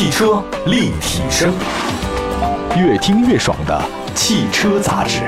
[0.00, 1.52] 汽车立体声，
[2.74, 5.20] 越听越爽的汽车杂志。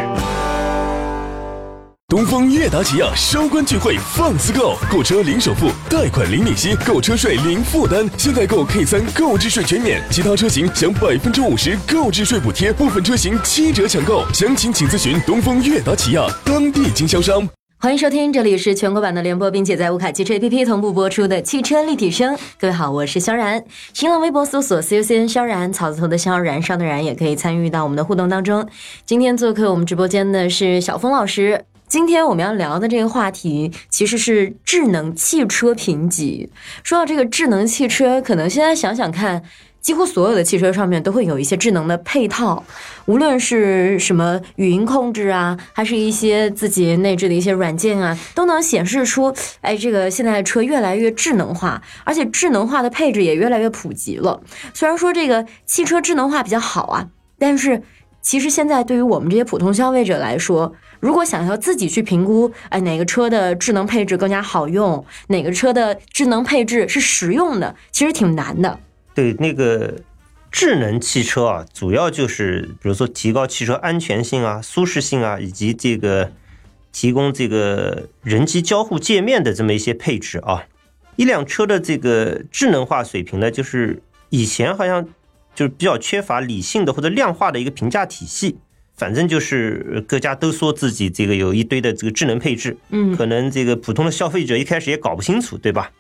[2.09, 8.09] 东风悦达起亚收官聚会放肆购，购车零首付，贷款零利息，购车税零负担。
[8.17, 14.25] 现在购 K 三购置税全免，其他车型享百分之五十购置税补贴，部分车型七折抢购。
[14.33, 17.47] 详情请咨询东风悦达起亚当地经销商。
[17.83, 22.39] 欢迎收听，这里是全国版的联播，并且在乌卡汽车 APP 同步播出的汽车立体声。
[22.57, 23.61] 各位好，我是萧然。
[23.93, 28.65] 新浪微博搜索 “CUCN 萧然”，草字头的萧，燃烧的燃，也可以参与到我们的互动当中。
[29.05, 31.65] 今天做客我们直播间的是小峰老师。
[31.89, 36.49] 今天我们要聊的这个话题其实是智能汽车评级。
[36.85, 39.43] 说到这个智能汽车，可能现在想想看。
[39.83, 42.65] 几乎所有的汽车上面都会有一些智能的配套，
[43.07, 54.41] 无论是什么语音控制啊，还是一些自己内置的一些软件啊，都能显示出，哎，这个现在的车越来越智能化，而且智能化的配置也越来越普及了。
[54.73, 57.83] 虽然说这个汽车智能化比较好啊，但是
[58.21, 68.79] 其实现在对于我们这些普通消费者来说，如果想要自己去评估，哎，哪个车的智能配置更加好用，哪个车的智能配置是实用的，其实挺难的。
[69.15, 69.95] 对那个
[70.51, 76.33] 智能汽车啊，主要就是比如说提高汽车安全性啊、舒适性啊，以及这个
[76.93, 80.65] 提供这个人机交互界面的这么一些配置啊。
[81.17, 85.07] 一辆车的这个智能化水平呢，就是以前好像
[85.55, 88.59] 就是比较缺乏理性的或者量化的一个评价体系。
[88.95, 95.91] 反正就是各家都说自己这个有一堆的这个智能配置，嗯，可能这个普通的消费者一开始也搞不清楚，对吧？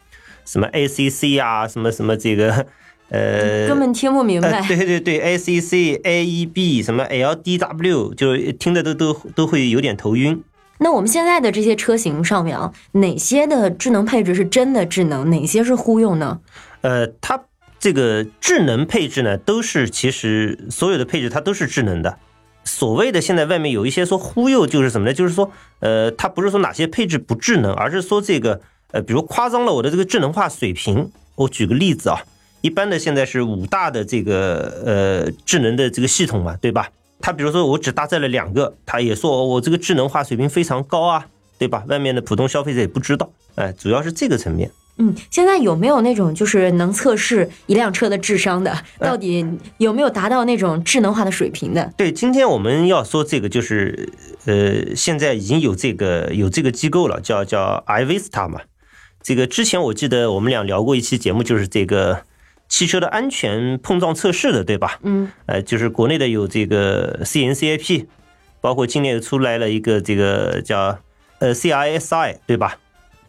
[0.44, 2.66] 什么 ACC 啊，什么什么这个。
[3.12, 4.66] 呃，根本听不明白。
[4.66, 10.42] 对对对，A C C A E B 什么 L D W，就听的都都都会有点头晕。
[10.78, 16.40] 那我们现在的这些车型上面啊，哪些的智能配置是真的智能，哪些是忽悠呢？
[16.80, 17.44] 呃，它
[17.78, 22.18] 这个智能配置呢，都是其实所有的配置它都是智能的。
[22.64, 25.12] 所谓的现在外面有一些说忽悠，就是什么呢？
[25.12, 28.62] 就是说，呃，它不是说哪些配置不智能，而是说这个
[28.92, 31.10] 呃，比如夸张了我的这个智能化水平。
[31.34, 32.22] 我举个例子啊。
[32.62, 36.88] 一般的现在是五大的这个呃智能的这个系统嘛，对吧？
[37.20, 41.26] 它比如说我只搭载了两个，它也说我这个智能化水平非常高啊，
[41.58, 41.84] 对吧？
[41.86, 44.68] 外面的普通消费者也不知道，哎，主要是这个层面。
[44.98, 48.76] 嗯，现在有没有那种就是能测试一辆车的智商的？
[48.98, 49.44] 到底
[49.78, 51.92] 有没有达到那种智能化的水平的？
[51.96, 54.12] 对，今天我们要说这个就是
[54.46, 58.60] 呃，现在已经有这个有这个机构了，叫叫 iVista 嘛。
[59.22, 62.22] 这个之前我记得我们俩聊过一期节目，就是这个。
[62.72, 64.98] 汽车的安全碰撞测试的，对吧？
[65.02, 68.06] 嗯，呃，就是国内的有这个 CNCAP，
[68.62, 70.98] 包括今年又出来了一个这个叫
[71.38, 72.78] 呃 CISI，对吧？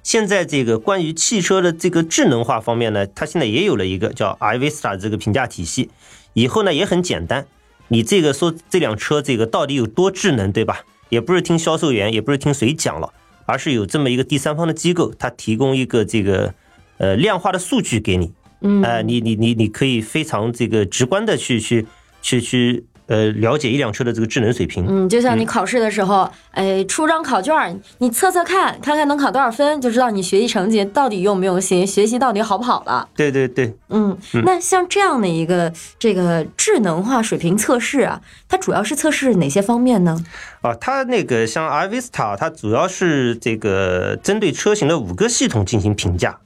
[0.02, 5.90] 现在这个关于汽车的这个智能化方面呢，它现在也有了一个叫 iVista 这个评价体系。
[6.32, 7.46] 以后呢也很简单，
[7.90, 10.86] 你这个说这辆车这个到底有多智能，对吧？
[11.10, 13.12] 也不是听销售员，也不是听谁讲了，
[13.46, 16.54] 而是有这么一个第三方的机构，它提供一个这个
[16.98, 18.32] 呃量化的数据给你。
[18.64, 21.86] 嗯，哎，你你你你可以非常这个直观的去去
[22.22, 24.86] 去去呃了解一辆车的这个智能水平。
[24.88, 33.08] 嗯，就像你考试的时候，哎，出张考卷，你测测看，看看能考多少分，就知道你学习成绩到底用不用心，学习到底好不好了。
[33.16, 40.18] 对对对，嗯，那像这样的一个这个智能化水平测试啊，它主要是测试哪些方面呢？
[40.62, 46.40] 啊，它那个像 iVista，它主要是这个针对车型的五个系统进行评价。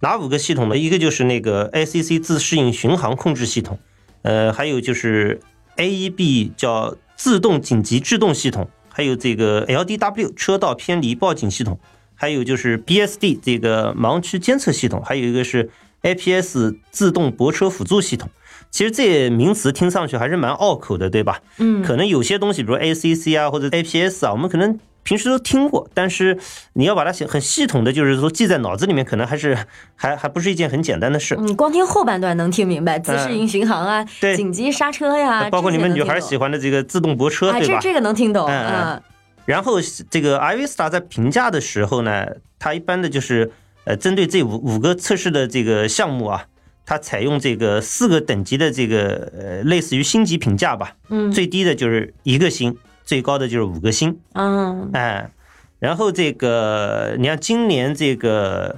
[0.00, 0.76] 哪五个系统呢？
[0.76, 3.78] 一个就是那个 ACC 自适应巡航控制系统，
[4.22, 5.40] 呃，还有就是
[5.76, 11.78] AEB 叫自动紧急制动系统，还有这个 LDW 车道偏离报警系统，
[12.14, 15.68] 还有就是 BSD 这个盲区监测系统，还有一个是
[16.02, 18.30] APS 自动泊车辅助系统。
[18.70, 21.40] 其实这些名词听上去还是蛮拗口的，对吧？
[21.58, 24.78] 嗯，可能有些东西，比如 ACC 啊或者 APS 啊，我们可能。
[25.02, 26.38] 平时都听过，但是
[26.74, 29.56] 你要把它很系统的，就是说记在脑子里面，可能还是
[29.96, 31.34] 还还不是一件很简单的事。
[31.36, 37.66] 你光听后半段能听明白，自适应巡航啊，对，紧急刹车呀，包括你们女孩喜欢的这个自动泊车，对吧？
[37.66, 38.46] 这这个能听懂。
[38.48, 39.02] 嗯。
[39.46, 39.80] 然后
[40.10, 42.26] 这个 iVista 在评价的时候呢，
[42.58, 43.50] 它一般的就是
[43.84, 46.44] 呃，针对这五五个测试的这个项目啊，
[46.86, 50.94] 它采用这个四个等级的这个呃，类似于星级评价吧。
[51.08, 51.32] 嗯。
[51.32, 52.76] 最低的就是一个星。
[53.10, 55.32] 最高的就是五个星，嗯，哎，
[55.80, 58.76] 然后这个你看今年这个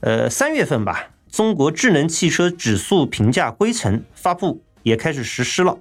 [0.00, 5.78] 呃三月份吧，中国智能汽车指数评价规程发布也开始实施了，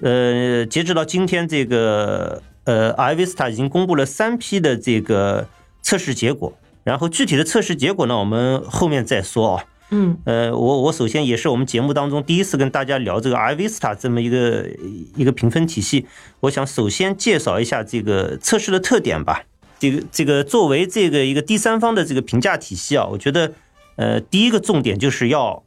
[0.00, 5.48] 呃，截止到今天，这个呃，iVista 已经公布了三批的这个
[5.82, 9.64] 测试结果，然后具体的测试结果呢，我们后面再说啊。
[9.94, 14.66] 嗯呃，我我首先也是我们节目当中第一次跟大家聊这个 iVista 这么一个
[15.16, 16.04] 一个评分体系，
[16.40, 19.44] 我想首先介绍一下这个测试的特点吧。
[19.78, 23.52] 这个这个作为这个一个第三方的这个评价体系啊，我觉得
[23.96, 25.62] 呃第一个重点就是要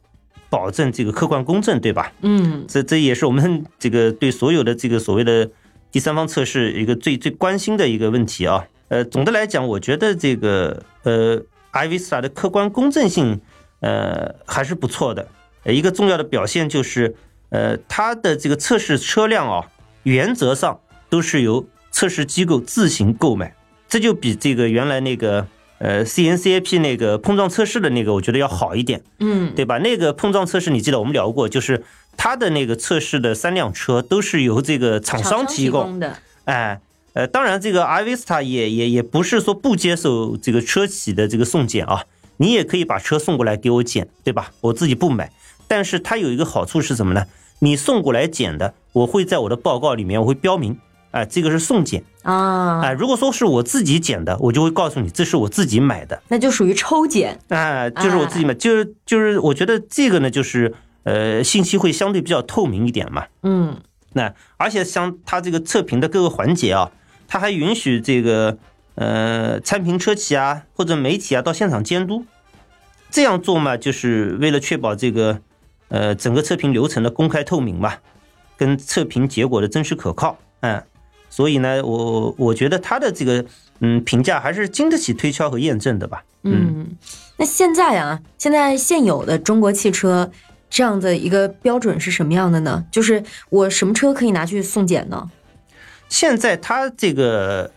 [0.50, 2.12] 保证这个客观公正，对吧？
[2.22, 5.48] 嗯这这也是我们这个对所有的这个所谓的
[5.92, 8.64] 第三方测试一个最最关心的一个问题啊。
[8.88, 11.40] 呃，总的来讲，我觉得这个呃
[11.72, 13.38] iVista 的客观公正性
[13.80, 15.28] 呃还是不错的。
[15.64, 17.14] 呃一个重要的表现就是
[17.50, 19.66] 呃它的这个测试车辆啊，
[20.02, 23.54] 原则上都是由测试机构自行购买，
[23.88, 25.46] 这就比这个原来那个
[25.78, 29.02] 呃 CNCAP 那个碰撞测试的那个，我觉得要好一点。
[29.18, 29.78] 嗯对吧？
[29.78, 31.84] 那个碰撞测试你记得我们聊过，就是
[32.16, 36.80] 它的那个测试的三辆车都是由这个厂商提供，的，哎，
[37.14, 42.04] 呃，当然这个 iVista 也也也不是说不接受这个车企的这个送检啊，
[42.38, 44.50] 你也可以把车送过来给我检，对吧？
[44.62, 45.30] 我自己不买，
[45.68, 47.26] 但是它有一个好处是什么呢？
[47.60, 50.78] 你送过来检的，我会在我的报告里面我会标明，
[51.10, 56.22] 哎，这个是送检，啊，哎，如果说是我自己检的，我就会告诉你这是我自己买的。
[56.28, 57.38] 那就属于抽检。
[57.48, 63.26] 啊，就是我自己买，就是就是，我觉得这个呢，就是呃，信息会相对比较透明一点嘛。
[63.42, 63.76] 嗯
[64.12, 66.90] 那而且像它这个测评的各个环节啊，
[67.26, 68.56] 它还允许这个
[68.98, 72.24] 呃参评车企啊或者媒体啊到现场监督。
[73.10, 75.40] 这样做嘛，就是为了确保这个
[75.88, 77.94] 呃整个测评流程的公开透明嘛，
[78.56, 80.36] 跟测评结果的真实可靠。
[80.60, 80.82] 嗯，
[81.30, 83.44] 所以呢，我我觉得他的这个
[83.80, 86.22] 嗯评价还是经得起推敲和验证的吧。
[86.42, 86.88] 嗯，
[87.38, 90.30] 那现在啊，现在现有的中国汽车
[90.68, 92.84] 这样的一个标准是什么样的呢？
[92.92, 95.30] 就是我什么车可以拿去送检呢？
[96.10, 97.70] 现在它这个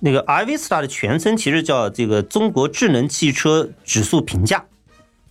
[0.00, 4.64] 那个 iVista 的全称其实叫这个中国智能汽车指数评价。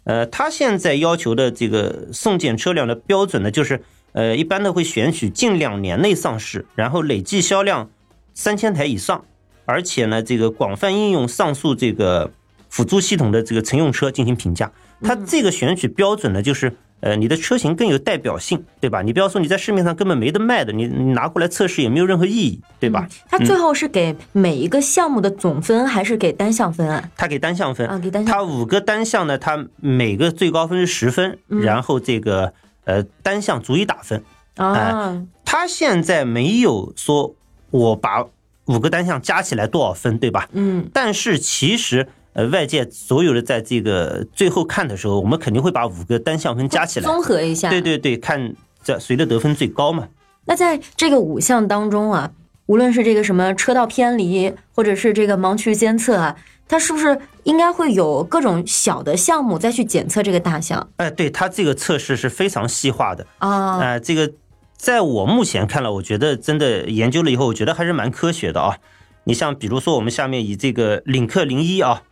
[0.03, 3.81] 呃，它现在要求的这个送检车辆的标准呢，就是
[4.13, 7.89] 呃，一般呢会选取近两年内上市，然后累计销量
[8.33, 9.25] 三千台以上，
[9.65, 12.31] 而且呢，这个广泛应用上述这个
[12.69, 14.71] 辅助系统的这个乘用车进行评价。
[15.01, 19.01] 它这个选取标准呢，就是呃，你的车型更有代表性，对吧？
[19.03, 23.07] 你不要说你在市面上根本没得卖的，你你拿过来测试也没有任何意义，对吧？
[23.29, 27.09] 它最后是给每一个项目的总分，还是给单项分啊？
[27.15, 32.51] 它给单项分啊给单项它五个单项呢，它每个最高分是十分，然后这个
[32.85, 34.23] 呃单项逐一打分。
[34.55, 37.35] 啊，它现在没有说
[37.69, 38.25] 我把
[38.65, 40.49] 五个单项加起来多少分，对吧？
[40.53, 42.07] 嗯但是其实
[42.37, 47.69] 呃外界所有的在这个最后看的时候，我们肯定会把五个单项分加起来，综合一下。
[47.71, 48.53] 对对对，看
[48.83, 50.07] 这谁的得分最高嘛。
[50.45, 52.31] 那在这个五项当中啊，
[52.67, 56.35] 无论是这个什么车道偏离，或者是这个盲区监测啊，
[56.67, 63.79] 它是不是应该会有各种小的项目再去检测这个大项哎，对它这个测试是非常细化的，啊？
[63.79, 64.31] 呃，这个
[64.77, 68.77] 在我目前看了，我觉得真的研究了以后，我觉得还是蛮科学的啊。
[69.23, 72.03] 你像比如说我们下面以这个领克零一啊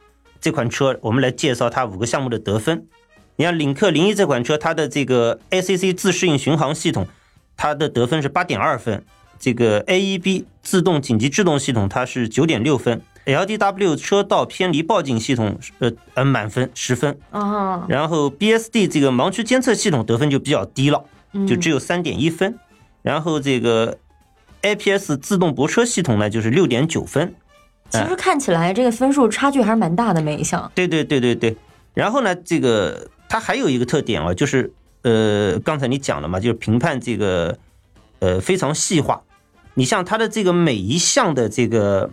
[0.45, 2.85] 这款车，我们来介绍它五个项目的得分。
[3.37, 7.07] 你看领克零一这款车，它的这个 ACC 自适应巡航系统，
[7.57, 9.03] 它的得分是八点二分。
[9.39, 21.03] 这个 AEB 自动紧急制动系统它是九点六分，LDW 车道偏离报警系统呃呃满分十分，哦，然后 BSD 这个盲区监测系统得分就比较低了，
[21.47, 22.59] 就只有三点一分。
[23.01, 23.97] 然后这个
[24.61, 27.33] APS 自动泊车系统呢，就是六点九分。
[27.89, 30.71] 其实看起来这个分数差距还是蛮大的，每一项。
[30.75, 31.55] 对对对对对。
[31.93, 34.73] 然后呢，这个它还有一个特点啊，就是
[35.03, 37.57] 呃，刚才你讲了嘛，就是评判这个
[38.19, 39.21] 呃非常细化。
[39.75, 42.09] 你像它的这个每一项的这个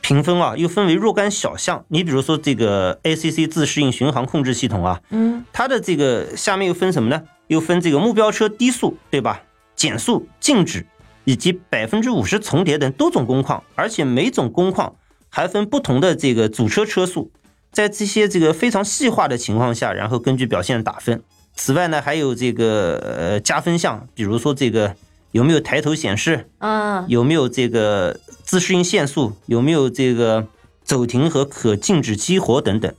[0.00, 1.84] 评分啊，又分为若干小项。
[1.88, 7.22] 你比如说这个 ACC 自适应巡航控制系统啊，嗯它的这个下面又分什么呢？
[7.48, 9.42] 又分这个目标车低速，对吧？
[9.74, 10.86] 减速、静止
[11.24, 14.94] 以及百分之五十重叠等多种工况，而且每种工况
[15.38, 17.30] 还分不同的这个主车车速，
[17.70, 21.22] 在这些这个非常细化的情况下，然后根据表现打分。
[21.54, 24.96] 此外呢，还有这个呃加分项，比如说这个
[25.30, 30.48] 有没有抬头显示，啊，有没有这个自适应限速，有没有这个
[30.82, 32.92] 走停和可静止激活等等。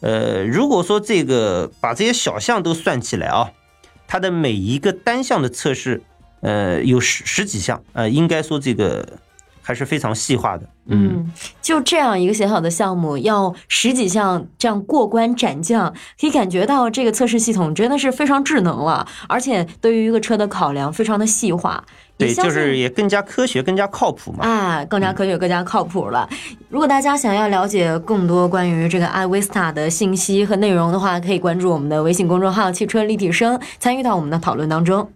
[0.00, 3.52] 呃，如果说这个把这些小项都算起来啊，
[4.06, 6.02] 它的每一个单项的测试，
[6.42, 9.18] 呃，有十十几项，呃，应该说这个
[9.66, 10.64] 还是非常细化的。
[10.88, 11.28] 嗯，
[11.60, 21.82] 就这样一个小小的项目，要十几项这样过关斩将，可以感觉到这个测试系统真的是非常智能了，而且对于一个车的考量非常的细化。
[22.16, 24.46] 对，就是也更加科学、更加靠谱嘛。
[24.46, 26.28] 啊，更加科学、更加靠谱了。
[26.68, 35.10] 如果大家想要了解更多关于这个 iVista 的信息和内容的话，可以关注我们的微信公众号“汽车立体声”，参与到我们的讨论当中。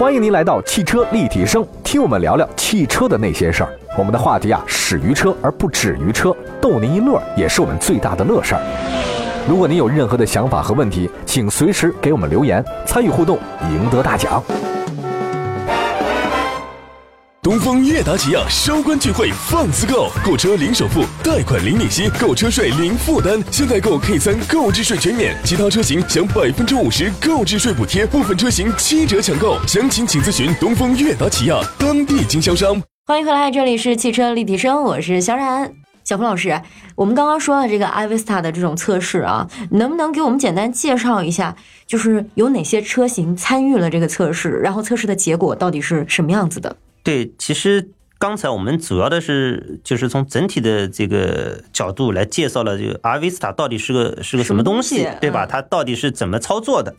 [0.00, 3.70] 欢迎您来到汽车立体声，听我们聊聊汽车的那些事儿。
[3.98, 8.62] 我们的话题啊，始于车而不止于车，逗您一乐也是我们最大的乐事儿。
[9.46, 13.38] 如果您有任何的想法和问题，请随时给我们留言，参与互动，
[13.70, 14.42] 赢得大奖。
[17.42, 23.42] 东风悦达起亚收官聚会放肆购，购车零首付，贷款零利息，购车税零负担。
[23.50, 29.56] 现在购 K 三购置税全免，其他车型享百分之五十购置税补贴，部分车型七折抢购。
[29.66, 32.78] 详情请咨询东风悦达起亚当地经销商。
[33.06, 35.72] 欢迎回来，这里是汽车立体声，我是小冉。
[36.04, 36.60] 小峰老师，
[36.94, 41.56] 我们刚刚说了这个 iVista 的这种测试啊，能不能给我们简单介绍一下，
[41.86, 46.76] 就是有哪些车型参与了这个测试，然后测试的结果到底是什么样子的？
[47.02, 55.46] 对，其实刚才我们主要的是就是从整体的这个角度来介绍了这个 R Vista 到底是个是个什么东西，对吧？
[55.46, 56.94] 它到底是怎么操作的？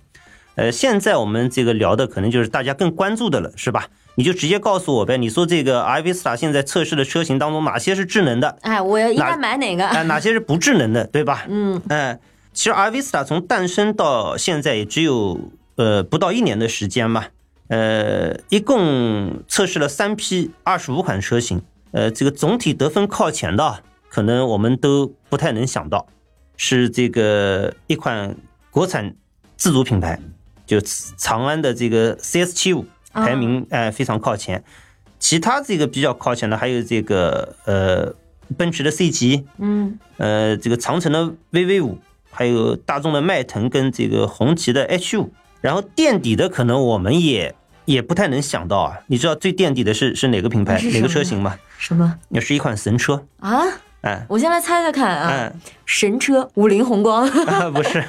[0.56, 3.88] 呃，现在我们这个聊的可能就是大家更关注的了，是吧？
[4.16, 8.58] 你就直接告诉我呗，你说这个 iVista 现在测试的车型当中哪些是智能的？
[8.62, 9.88] 哎，我应该买哪个？
[9.88, 11.46] 哎，哪些是不智能的，对吧？
[11.48, 12.20] 嗯，哎，
[12.52, 15.40] 其实 iVista 从诞生到现在也只有
[15.76, 17.28] 呃不到一年的时间嘛。
[17.72, 21.62] 呃，一共测试了三批二十五款车型，
[21.92, 26.06] 呃，这个总体得分靠前的，可能我们都不太能想到，
[26.58, 28.36] 是这个一款
[28.72, 29.16] 国产
[29.56, 30.20] 自主品牌，
[30.66, 34.62] 就长安的这个 CS 七五排名哎非常靠前，
[35.18, 38.14] 其他这个比较靠前的还有这个呃
[38.58, 42.00] 奔驰的 C 级，嗯，呃这个长城的 VV 五，
[42.32, 47.56] 还有大众的迈腾跟这个红旗的 H 五，然后垫底的可能我们也。
[47.92, 48.98] 也不太能想到啊！
[49.08, 51.56] 你知道最垫底的是是哪个品牌、哪个车型吗？
[51.78, 52.18] 什么？
[52.30, 53.62] 也是一款神车啊！
[54.02, 55.52] 哎，我先来猜猜看啊！
[55.86, 57.30] 神车五菱宏光？
[57.74, 58.04] 不是，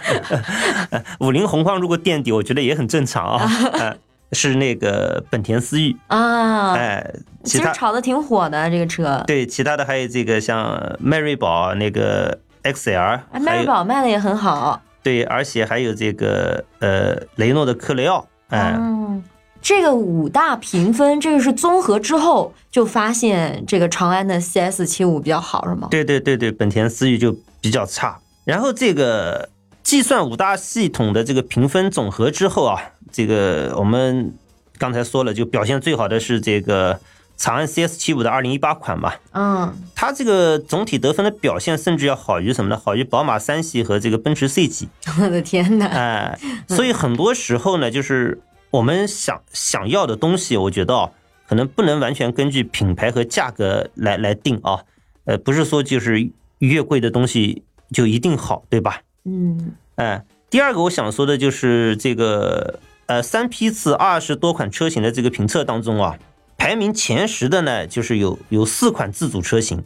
[1.20, 3.50] 五菱宏光如果垫底，我觉得也很正常啊。
[4.34, 6.72] 是那个本田思域啊！
[6.72, 9.22] 哎，其实炒的挺火的这个车。
[9.26, 14.80] 对，其他的还有这个像迈锐宝那个 XL，迈锐宝卖的也很好。
[15.02, 18.74] 对，而且还有这个呃雷诺的科雷奥，哎。
[19.62, 25.86] 这个五大评分，这个是综合之后就发现这个长安的 CS 七五比较好，是吗？
[25.88, 28.18] 对对对对，本田思域就比较差。
[28.44, 29.48] 然后这个
[29.84, 34.34] 计算五大系统的这个评分总和之后啊，这个我们
[34.78, 36.98] 刚才说了，就表现最好的是这个
[37.36, 39.12] 长安 CS 七五的二零一八款嘛。
[39.32, 42.80] 嗯，它这个总体得分的表现甚至要好于什么呢？
[42.84, 44.88] 好于宝马三系和这个奔驰 C 级。
[45.22, 45.86] 我的天哪！
[45.86, 48.40] 哎，所以很多时候呢，就是。
[48.72, 51.10] 我们想想要的东西，我觉得啊，
[51.46, 54.82] 可能不能完全根据品牌和价格来来定啊，
[55.26, 57.62] 呃，不是说就是越贵的东西
[57.92, 59.02] 就一定好，对吧？
[59.24, 66.18] 嗯，哎，第二个我想说的就是这个，呃，三批次二十多款车型的这个评测当中啊，
[66.56, 69.84] 排名前十的呢，就是有有四款自主车型，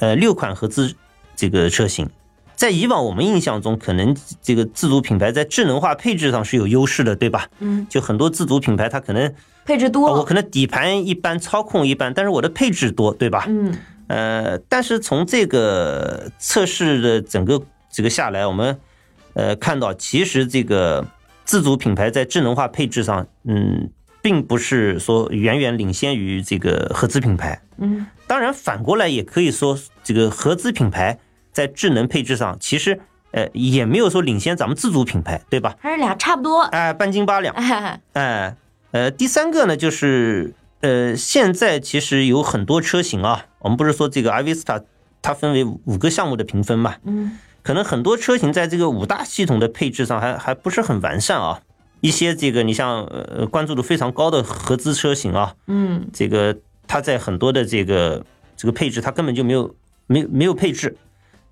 [0.00, 0.92] 呃，六款合资
[1.36, 2.10] 这个车型。
[2.56, 7.46] 在以往我们印象中，可能这个自主品牌在智能化配置上是有优势的，对吧？
[7.58, 9.32] 嗯，就很多自主品牌它可能
[9.66, 13.44] 配置多，我可能底盘一般，操控一般，但是我的配置多，对吧？
[13.46, 17.60] 嗯，呃，但是从这个测试的整个
[17.92, 18.78] 这个下来，我们
[19.34, 21.06] 呃看到，其实这个
[21.44, 23.90] 自主品牌在智能化配置上，嗯，
[24.22, 27.60] 并不是说远远领先于这个合资品牌。
[27.76, 31.18] 嗯，当然反过来也可以说，这个合资品牌。
[31.56, 35.74] 在智能配置上，其实呃也没有说领先咱们自主品牌，对吧？
[35.80, 37.54] 还是俩差不多，哎，半斤八两，
[38.12, 38.54] 哎，
[38.90, 44.82] 呃，第三个呢，就是呃，现在其实有很多车型啊，我们不是说这个 iVista
[45.22, 51.62] 它分为五个项目的评分嘛，嗯，可能很多车型在这个五大系统的配置上还还不是很完善啊，
[52.02, 56.54] 一些这个你像呃关注度非常高的合资车型啊，嗯，这个
[56.86, 58.22] 它在很多的这个
[58.58, 59.74] 这个配置它根本就没有
[60.06, 60.94] 没没有配置。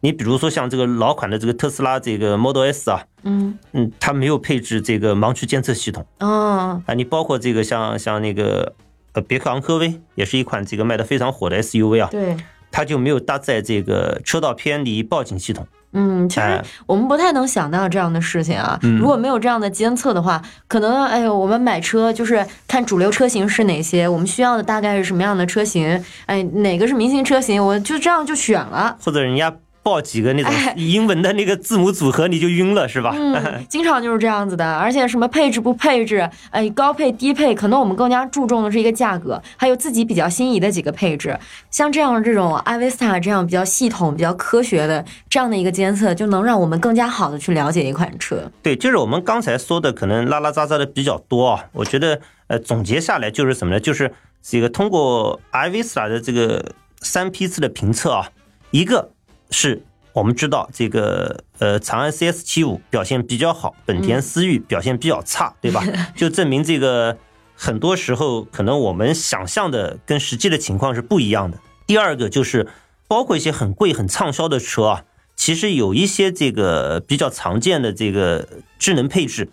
[0.05, 8.75] 你比如说像这个老款的这个特斯拉这个 Model S 啊，嗯嗯，它没有配置这个盲区监测系统哦啊，你包括这个像像那个
[9.15, 12.37] 呃别克昂科威也是一款这个卖的非常火的 SUV 啊，对，
[12.71, 18.79] 它就没有搭载这个车道偏离报警系统，嗯，其实哎我们不太能想到这样的事情啊。
[18.83, 28.99] 嗯如果没有这样的监测的话，可能哎呦，我们买车就是看主流车型是哪些，我们需要的大概是什么样的车型，哎，哪个是明星车型，我就这样就选了。
[29.03, 29.51] 或者人家
[29.85, 33.15] 报几个那种哎英文的那个字母组合，你就晕了是吧？
[33.15, 41.39] 嗯， 经常就是这样子的，而且什么配置不配置，哎，高配低配，可能我们更加注重的是一个价格，还有自己比较心仪的几个配置。
[41.71, 48.51] 像这样这种 iVista 这样比较系统、比较科学的这样的一个监测，就能让我们更加好的去了解一款车。
[48.63, 51.65] 对，就是我们刚才说的，可能拉拉杂杂的比较多啊。
[51.73, 53.79] 我觉得，呃，总结下来就是什么呢？
[53.79, 54.11] 就是
[54.41, 56.73] 这个通过 iVista 的这个
[57.03, 58.29] 三批次的评测啊，
[58.71, 59.11] 一个
[59.55, 59.83] 是
[60.13, 65.83] 我们知道这个呃长安 CS 七五表现比较好，本田思域表现比较差，对吧？
[66.15, 67.17] 就证明这个
[67.55, 71.59] 很多时候可能我们想象的跟实际的情况是不一样的。
[71.87, 72.69] 第二个就是
[73.07, 75.05] 包括一些很贵、很畅销的车啊，
[75.37, 78.47] 其实有一些这个比较常见的这个
[78.79, 79.49] 智能配置，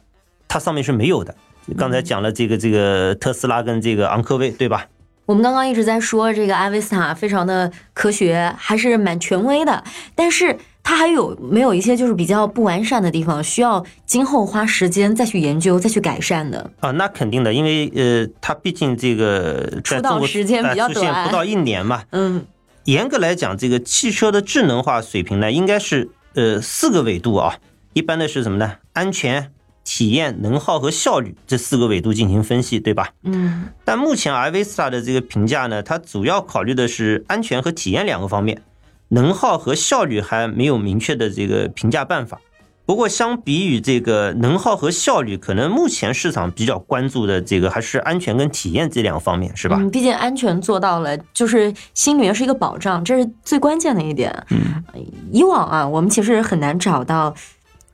[0.48, 1.36] 它上面是没有的。
[1.78, 4.88] 刚才讲了这个这个特斯拉跟这个昂科威，对吧？
[5.32, 9.82] 我们刚刚一直在说这个 iVista 非常的科学，还是蛮权威的，
[10.14, 16.70] 但是它还有没有一些就是比较不完善的地方，需要今后花时间再去研究、再去改善的？
[16.82, 22.04] 啊，那肯定的，因为呃，它毕竟这个在出道时间比较短不到一年嘛。
[22.12, 22.46] 嗯
[22.84, 27.56] 严格来讲，这个汽车的智能化水平呢，应该是呃四个维度啊。
[27.94, 28.74] 一般的是什么呢？
[28.92, 29.50] 安全、
[29.84, 33.10] 体验、能耗和效率这四个维度进行分析，对吧？
[33.24, 38.62] 嗯但目前 iVista 的这个评价呢，它主要考虑的是安全和体验两个方面，
[39.10, 42.40] 能耗和效率还没有明确的这个评价办法。
[42.84, 49.78] 不过，相比于这个能耗和效率，可能目前市场比较关注的这个还是安全跟体验这两个方面，是吧？
[49.80, 54.32] 嗯，毕竟安全做到了，就是心里面是一个保障，这是最关键的一点。
[54.50, 54.84] 嗯，
[55.32, 57.34] 以往啊，我们其实很难找到。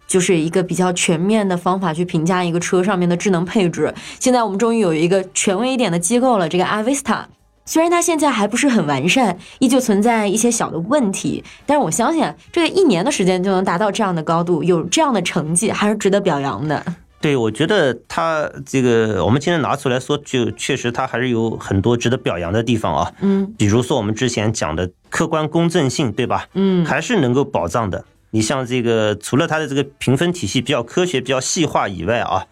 [0.08, 3.94] 就是一个比较全面的方法去评价一个车上面的智能配置。
[4.20, 7.26] 现在我们终于有一个权威一点的机构了，这个 iVista。
[7.66, 16.82] 虽然它现在还不是很完善，依旧存在一些小的问题，但是我相信啊这个一年的时间就能达到这样的高度，有这样的成绩，还是值得表扬的。
[17.20, 23.12] 对，我觉得它这个我们今天拿出来说，就确实它还是有很多值得表扬的地方啊。
[23.20, 26.48] 嗯比如说我们之前讲的客观公正性，对吧？
[26.54, 28.06] 嗯还是能够保障的。
[28.38, 32.46] 你像这个，除了它的这个评分体系比较科学、比较细化以外啊，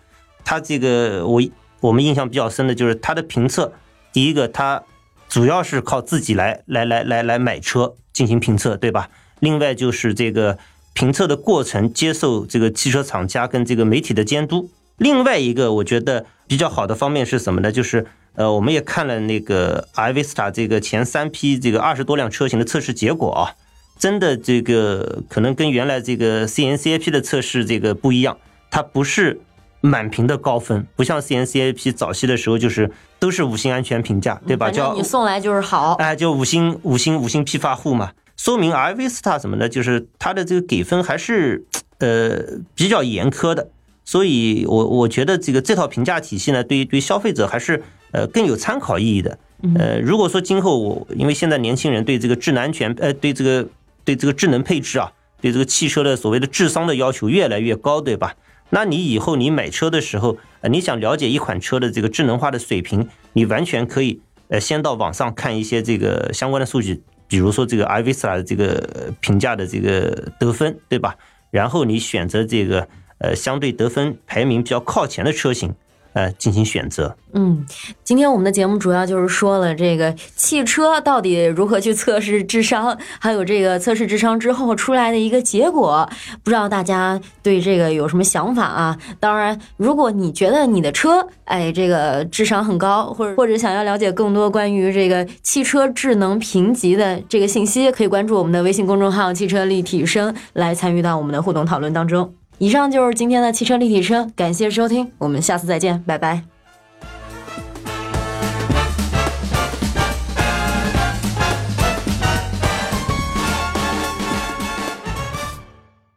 [0.43, 1.39] 它这个我
[1.79, 3.71] 我们印象比较深的就是它的评测。
[4.11, 4.81] 第一个，它
[5.29, 9.11] 主要是靠自己来来来来来买车进行评测，对吧？
[9.41, 10.57] 另外就是这个
[10.93, 14.71] 评测的过程接受这个汽车厂家跟这个媒体的监督。
[14.97, 17.71] 另外一个我觉得比较好的方面是什么呢？
[17.71, 23.53] 就是呃，我们也看了那个 iVista 这个前三批这个二十多辆车型的测试结果啊。
[23.97, 28.37] 真的这个可能跟原来这个 CNCAP 的测试这个不一样，
[28.69, 29.39] 它不是
[29.81, 34.69] 满屏的高分，不像 CNCAP 早期的时候就是都是五星安全评价，对吧？
[34.69, 35.93] 叫你送来就是好。
[35.93, 39.69] 哎，就五星五星五星批发户嘛，说明 R Vista 什么呢？
[39.69, 41.63] 就是它的这个给分还是
[41.99, 42.39] 呃
[42.73, 43.69] 比较严苛的，
[44.03, 47.81] 所以我我觉得这个这套评价体系呢，对于对于消费者还是
[48.11, 49.37] 呃更有参考意义的。
[49.79, 53.65] 呃，如果说今后我因为现在年轻人对这个智能安全呃对这个
[54.05, 58.35] 对这个智能配置啊，对这个汽车的所谓的智商的要求越来越高，对吧？
[58.69, 60.37] 那你以后你买车的时候，
[60.69, 71.15] 你想了解一款车的这个智能化的水平，你完全可以呃先到网上看一些这个相关的数据，比如说这个 iVisa 的这个评价的这个得分，对吧？
[71.51, 72.87] 然后你选择这个
[73.19, 75.73] 呃相对得分排名比较靠前的车型，
[76.15, 77.15] 呃进行选择。
[77.33, 77.65] 嗯，
[78.05, 86.09] 今天我们的节目主要就是说了这个汽车到底如何去测试智商，还有这个测试智商之后出来的一个结果，
[86.43, 88.97] 不知道大家对这个有什么想法啊？
[89.19, 102.33] 当然，如果你觉得你的车，哎，这个智商很高，或者或者想要了解更多关于这个汽车智能评级的这个信息，可以关注我们的微信公众号“汽车立体声”来参与到我们的互动讨论当中。
[102.57, 106.43] 以上就是今天的汽车立体声，感谢收听，我们下次再见，拜拜。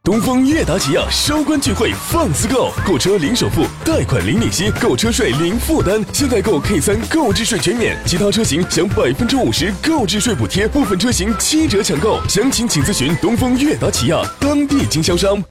[0.01, 6.03] 东风悦达起亚收官聚会放肆购，购车零首付，贷款零利息，购车税零负担。
[6.11, 12.19] 现在购 K 三购置税全免，其他车型享百分之五十购置税补贴，部分车型七折抢购。
[12.27, 15.43] 详情请咨询东风悦达起亚当地经销商。